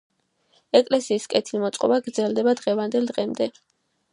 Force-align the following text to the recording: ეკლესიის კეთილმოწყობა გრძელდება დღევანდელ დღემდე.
ეკლესიის 0.79 1.27
კეთილმოწყობა 1.33 1.99
გრძელდება 2.07 2.57
დღევანდელ 2.63 3.09
დღემდე. 3.13 3.53